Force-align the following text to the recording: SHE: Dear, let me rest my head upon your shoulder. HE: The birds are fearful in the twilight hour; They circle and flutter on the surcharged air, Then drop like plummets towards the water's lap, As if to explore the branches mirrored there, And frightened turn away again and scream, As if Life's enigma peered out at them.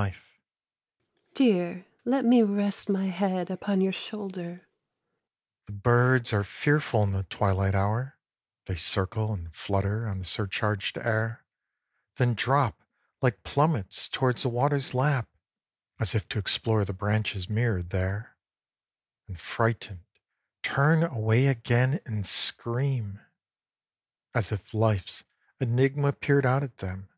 SHE: 0.00 0.16
Dear, 1.34 1.86
let 2.06 2.24
me 2.24 2.40
rest 2.40 2.88
my 2.88 3.08
head 3.08 3.50
upon 3.50 3.82
your 3.82 3.92
shoulder. 3.92 4.66
HE: 5.66 5.66
The 5.66 5.72
birds 5.72 6.32
are 6.32 6.42
fearful 6.42 7.02
in 7.02 7.12
the 7.12 7.24
twilight 7.24 7.74
hour; 7.74 8.16
They 8.64 8.76
circle 8.76 9.34
and 9.34 9.54
flutter 9.54 10.08
on 10.08 10.18
the 10.18 10.24
surcharged 10.24 10.96
air, 10.96 11.44
Then 12.16 12.32
drop 12.32 12.80
like 13.20 13.42
plummets 13.42 14.08
towards 14.08 14.40
the 14.42 14.48
water's 14.48 14.94
lap, 14.94 15.28
As 15.98 16.14
if 16.14 16.26
to 16.30 16.38
explore 16.38 16.86
the 16.86 16.94
branches 16.94 17.50
mirrored 17.50 17.90
there, 17.90 18.38
And 19.28 19.38
frightened 19.38 20.06
turn 20.62 21.02
away 21.02 21.46
again 21.46 22.00
and 22.06 22.26
scream, 22.26 23.20
As 24.32 24.50
if 24.50 24.72
Life's 24.72 25.24
enigma 25.60 26.14
peered 26.14 26.46
out 26.46 26.62
at 26.62 26.78
them. 26.78 27.10